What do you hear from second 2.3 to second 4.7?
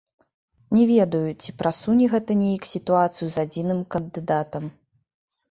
неяк сітуацыю з адзіным кандыдатам.